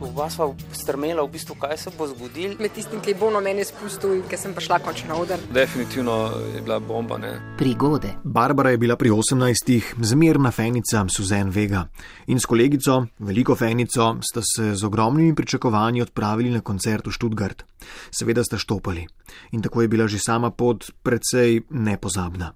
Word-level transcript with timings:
Oba 0.00 0.28
sva 0.30 0.50
strmela, 0.72 1.22
v 1.24 1.30
bistvu, 1.32 1.54
kaj 1.56 1.76
se 1.80 1.90
bo 1.98 2.04
zgodilo. 2.06 2.58
Med 2.60 2.74
tistim, 2.76 3.00
ki 3.00 3.14
je 3.14 3.16
bolno 3.16 3.40
meni 3.40 3.64
spustil 3.64 4.18
in 4.18 4.24
ki 4.28 4.36
sem 4.36 4.52
prišla 4.54 4.78
končno 4.84 5.14
na 5.14 5.20
oder. 5.22 5.40
Definitivno 5.54 6.16
je 6.54 6.60
bila 6.60 6.78
bomba. 6.80 7.16
Ne? 7.18 7.32
Prigode. 7.56 8.12
Barbara 8.24 8.74
je 8.74 8.78
bila 8.78 8.96
pri 8.96 9.10
18-ih 9.10 9.94
zmerna 10.02 10.50
fenica 10.50 11.06
Suzen 11.08 11.50
Vega 11.50 11.86
in 12.26 12.40
s 12.40 12.46
kolegico, 12.46 13.06
veliko 13.18 13.56
fenico, 13.56 14.16
sta 14.20 14.42
se 14.44 14.74
z 14.74 14.84
ogromnimi 14.84 15.34
pričakovanji 15.34 16.02
odpravili 16.02 16.50
na 16.50 16.60
koncert 16.60 17.06
v 17.06 17.16
Študgard. 17.16 17.62
Seveda 18.10 18.44
sta 18.44 18.58
štopali 18.58 19.06
in 19.52 19.62
tako 19.62 19.82
je 19.82 19.88
bila 19.88 20.08
že 20.08 20.18
sama 20.18 20.50
pot 20.50 20.90
precej 21.02 21.62
nepozabna. 21.70 22.52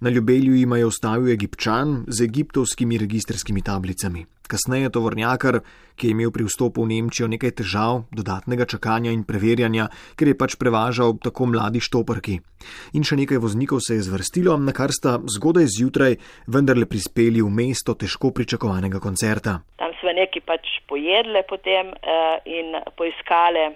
Na 0.00 0.10
ljubelju 0.10 0.54
jima 0.54 0.78
je 0.78 0.86
ustavil 0.86 1.32
egipčan 1.32 2.04
z 2.08 2.24
egiptovskimi 2.24 2.98
registrskimi 2.98 3.62
tablicami. 3.62 4.26
Kasneje 4.46 4.90
tovornjakar, 4.94 5.58
ki 5.96 6.06
je 6.06 6.10
imel 6.14 6.30
pri 6.30 6.44
vstopu 6.46 6.84
v 6.84 6.92
Nemčijo 6.92 7.26
nekaj 7.28 7.50
težav, 7.58 8.04
dodatnega 8.14 8.66
čakanja 8.70 9.10
in 9.10 9.24
preverjanja, 9.26 9.88
ker 10.14 10.30
je 10.30 10.36
pač 10.38 10.54
prevažal 10.60 11.16
tako 11.22 11.48
mladi 11.50 11.82
štoparki. 11.82 12.36
In 12.94 13.02
še 13.02 13.18
nekaj 13.18 13.40
voznikov 13.42 13.82
se 13.82 13.98
je 13.98 14.04
zvrstilo, 14.06 14.54
na 14.62 14.76
kar 14.76 14.94
sta 14.94 15.16
zgodaj 15.36 15.66
zjutraj 15.78 16.14
vendarle 16.46 16.86
prispeli 16.86 17.42
v 17.42 17.50
mesto 17.50 17.96
težko 17.98 18.30
pričakovanega 18.30 19.02
koncerta. 19.02 19.58
Tam 19.82 19.96
smo 19.98 20.14
neki 20.14 20.44
pač 20.46 20.78
pojedle 20.86 21.42
potem 21.50 21.90
uh, 21.90 22.38
in 22.46 22.78
poiskale 22.94 23.74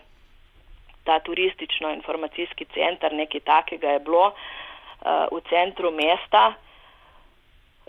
ta 1.04 1.18
turistično-informacijski 1.26 2.68
center, 2.76 3.10
nekaj 3.16 3.42
takega 3.42 3.96
je 3.96 4.00
bilo 4.06 4.30
v 5.04 5.40
centru 5.50 5.90
mesta. 5.90 6.54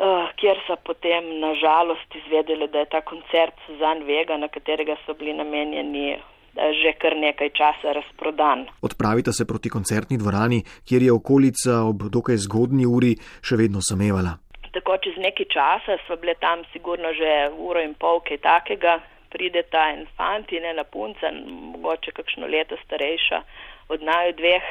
Uh, 0.02 0.32
kjer 0.40 0.58
so 0.66 0.76
potem 0.82 1.28
nažalost 1.44 2.16
izvedeli, 2.16 2.66
da 2.74 2.80
je 2.80 2.90
ta 2.90 3.02
koncert 3.06 3.54
Suzan 3.68 4.02
Vega, 4.08 4.38
na 4.38 4.48
katerega 4.48 4.96
so 5.06 5.14
bili 5.14 5.34
namenjeni 5.34 6.16
že 6.56 6.92
kar 7.00 7.16
nekaj 7.16 7.50
časa 7.56 7.94
razprodan. 7.96 8.66
Odpravite 8.82 9.32
se 9.32 9.48
proti 9.48 9.70
koncertni 9.70 10.18
dvorani, 10.18 10.64
kjer 10.88 11.04
je 11.04 11.12
okolica 11.14 11.84
ob 11.88 12.10
dokaj 12.12 12.38
zgodni 12.44 12.86
uri 12.86 13.16
še 13.44 13.56
vedno 13.56 13.80
samevala. 13.80 14.36
Tako 14.72 14.98
čez 15.04 15.16
nekaj 15.20 15.48
časa 15.52 15.98
so 16.08 16.16
bile 16.20 16.36
tam 16.40 16.64
sigurno 16.74 17.14
že 17.14 17.52
uro 17.56 17.80
in 17.84 17.94
pol 17.96 18.20
kaj 18.24 18.40
takega, 18.44 19.00
pride 19.32 19.64
ta 19.72 19.92
en 19.96 20.06
fant 20.18 20.52
in 20.52 20.66
ena 20.68 20.84
punca, 20.84 21.32
mogoče 21.32 22.12
kakšno 22.12 22.48
leto 22.48 22.76
starejša 22.84 23.44
od 23.92 24.04
naju 24.04 24.36
dveh. 24.40 24.68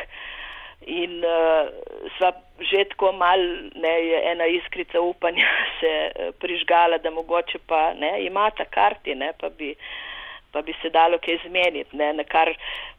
In 0.87 1.21
uh, 1.25 1.69
sva 2.17 2.33
že 2.61 2.85
tako 2.93 3.13
mal, 3.17 3.41
ne, 3.75 3.93
je 4.05 4.19
ena 4.33 4.47
iskrica 4.47 5.01
upanja 5.01 5.49
se 5.81 5.93
uh, 6.09 6.31
prižgala, 6.41 6.99
da 6.99 7.11
mogoče 7.11 7.59
pa 7.67 7.93
ne, 7.95 8.25
imata 8.25 8.65
karti, 8.65 9.15
ne, 9.15 9.33
pa 9.41 9.49
bi, 9.49 9.75
pa 10.53 10.63
bi 10.63 10.75
se 10.83 10.91
dalo 10.91 11.19
kaj 11.19 11.41
zmeniti, 11.47 11.97
ne, 11.97 12.13
na 12.13 12.25
kar 12.25 12.53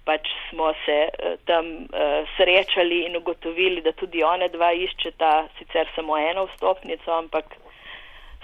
pač 0.06 0.30
smo 0.50 0.74
se 0.86 1.00
uh, 1.10 1.38
tam 1.46 1.66
uh, 1.90 2.22
srečali 2.38 3.06
in 3.06 3.18
ugotovili, 3.18 3.82
da 3.82 3.94
tudi 3.98 4.24
one 4.24 4.50
dva 4.50 4.74
iščeta 4.74 5.32
sicer 5.58 5.90
samo 5.96 6.18
eno 6.18 6.46
vstopnico, 6.54 7.14
ampak 7.18 7.58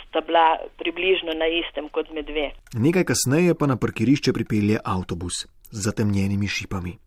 sta 0.08 0.22
bila 0.22 0.58
približno 0.78 1.34
na 1.34 1.48
istem 1.48 1.90
kot 1.90 2.10
med 2.14 2.26
dve. 2.26 2.52
Nekaj 2.74 3.06
kasneje 3.10 3.54
pa 3.60 3.68
na 3.70 3.78
parkirišče 3.78 4.34
pripelje 4.34 4.80
avtobus 4.86 5.46
z 5.72 5.84
zatemnjenimi 5.84 6.48
šipami. 6.48 6.98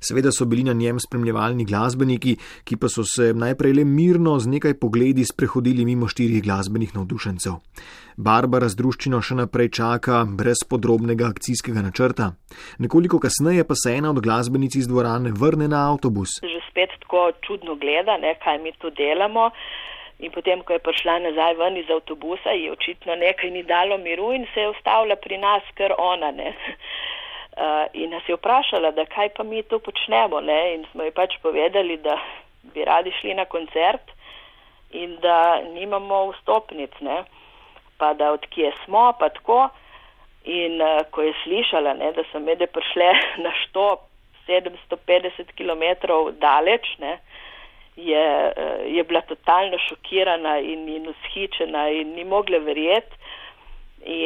Seveda 0.00 0.32
so 0.32 0.44
bili 0.44 0.64
na 0.64 0.72
njem 0.72 0.98
spremljevalni 1.00 1.64
glasbeniki, 1.64 2.36
ki 2.64 2.76
pa 2.76 2.88
so 2.88 3.04
se 3.04 3.32
najprej 3.34 3.72
le 3.72 3.84
mirno 3.84 4.38
z 4.38 4.48
nekaj 4.48 4.74
pogledi 4.80 5.24
sprehodili 5.24 5.84
mimo 5.84 6.08
štirih 6.08 6.42
glasbenih 6.42 6.94
navdušencev. 6.94 7.52
Barbara 8.16 8.68
z 8.68 8.76
druščino 8.76 9.22
še 9.22 9.38
naprej 9.38 9.70
čaka 9.78 10.24
brez 10.38 10.64
podrobnega 10.68 11.30
akcijskega 11.32 11.82
načrta. 11.82 12.32
Nekoliko 12.78 13.20
kasneje 13.22 13.64
pa 13.64 13.78
se 13.78 13.94
ena 13.96 14.10
od 14.10 14.20
glasbenic 14.20 14.76
iz 14.76 14.88
dvorane 14.88 15.32
vrne 15.32 15.68
na 15.68 15.86
avtobus. 15.92 16.40
Že 16.42 16.60
spet 16.70 16.98
tako 17.00 17.30
čudno 17.46 17.76
gleda, 17.76 18.18
ne, 18.18 18.36
kaj 18.44 18.58
mi 18.58 18.72
tu 18.78 18.90
delamo. 18.90 19.50
In 20.22 20.30
potem, 20.30 20.60
ko 20.62 20.76
je 20.76 20.78
prišla 20.86 21.18
nazaj 21.18 21.56
ven 21.58 21.76
iz 21.80 21.88
avtobusa, 21.90 22.52
je 22.54 22.70
očitno 22.70 23.16
nekaj 23.18 23.50
ni 23.50 23.62
dalo 23.66 23.98
miru 23.98 24.30
in 24.32 24.46
se 24.54 24.60
je 24.60 24.68
ustavila 24.70 25.16
pri 25.18 25.38
nas, 25.42 25.66
ker 25.74 25.94
ona 25.98 26.30
ne. 26.30 26.52
Uh, 27.52 27.84
in 27.92 28.10
nas 28.10 28.22
je 28.28 28.34
vprašala, 28.34 28.90
da 28.96 29.04
kaj 29.04 29.28
pa 29.36 29.42
mi 29.42 29.62
tu 29.62 29.78
počnemo, 29.78 30.40
ne? 30.40 30.74
in 30.74 30.86
smo 30.92 31.04
ji 31.04 31.10
pač 31.12 31.34
povedali, 31.42 31.98
da 32.00 32.16
bi 32.72 32.84
radi 32.84 33.12
šli 33.20 33.34
na 33.34 33.44
koncert 33.44 34.12
in 34.90 35.18
da 35.20 35.60
nimamo 35.60 36.30
vstopnic, 36.30 36.96
ne? 37.00 37.24
pa 37.98 38.14
da 38.14 38.32
odkje 38.32 38.72
smo, 38.84 39.12
pa 39.18 39.28
tako. 39.28 39.68
In 40.44 40.80
uh, 40.80 41.04
ko 41.10 41.22
je 41.22 41.34
slišala, 41.44 41.92
ne, 41.94 42.12
da 42.16 42.24
so 42.32 42.40
mede 42.40 42.66
prišle 42.66 43.12
na 43.44 43.52
što 43.60 44.00
750 44.48 45.52
km 45.52 46.08
daleč, 46.40 46.88
ne, 46.98 47.18
je, 47.96 48.52
uh, 48.56 48.96
je 48.96 49.04
bila 49.04 49.20
totalno 49.20 49.78
šokirana 49.88 50.58
in, 50.58 50.88
in 50.88 51.12
ushičena 51.12 51.90
in 51.90 52.16
ni 52.16 52.24
mogla 52.24 52.58
verjeti 52.58 53.21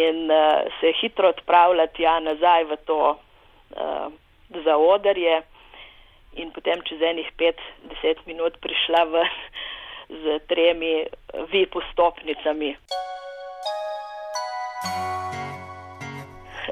in 0.09 0.31
uh, 0.31 0.65
se 0.81 0.93
hitro 1.01 1.29
odpravlja 1.35 1.87
tja 1.97 2.19
nazaj 2.21 2.65
v 2.71 2.79
to 2.89 3.01
uh, 3.13 4.09
zaodarje 4.65 5.43
in 6.37 6.51
potem 6.53 6.83
čez 6.89 7.03
enih 7.03 7.29
pet, 7.37 7.61
deset 7.91 8.21
minut 8.27 8.59
prišla 8.61 9.05
v 9.13 9.25
z 10.09 10.39
tremi 10.47 11.07
VIP 11.51 11.75
stopnicami. 11.93 12.77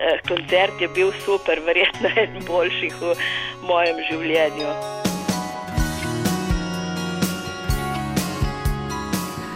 Eh, 0.00 0.18
koncert 0.28 0.80
je 0.80 0.88
bil 0.88 1.12
super, 1.12 1.60
verjetno 1.60 2.08
eden 2.16 2.42
boljših 2.46 2.94
v 3.00 3.14
mojem 3.62 3.98
življenju. 4.10 5.03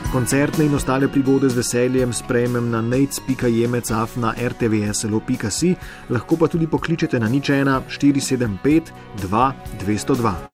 Koncertne 0.08 0.64
in 0.64 0.74
ostale 0.74 1.04
prigode 1.08 1.50
z 1.52 1.56
veseljem 1.60 2.12
sprejmem 2.16 2.70
na 2.70 2.80
nec.jemecaf 2.80 4.16
na 4.16 4.32
rtvslo.si, 4.32 5.76
lahko 6.08 6.40
pa 6.40 6.48
tudi 6.48 6.64
pokličete 6.64 7.20
na 7.20 7.28
nič 7.28 7.52
1 7.52 7.68
475 7.92 8.88
2 9.20 9.52
202. 9.84 10.38